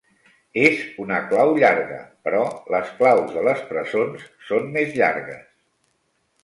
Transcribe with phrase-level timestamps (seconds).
[0.61, 1.99] És una clau llarga,
[2.29, 2.39] però
[2.77, 5.47] les claus de les presons són més llargues.